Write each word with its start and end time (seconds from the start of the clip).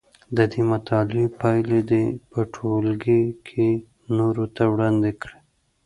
د 0.37 0.39
دې 0.51 0.61
مطالعې 0.71 1.25
پایلې 1.39 1.81
دې 1.91 2.03
په 2.31 2.39
ټولګي 2.53 3.23
کې 3.47 3.67
نورو 4.17 4.45
ته 4.55 4.63
وړاندې 4.73 5.11
کړي. 5.21 5.37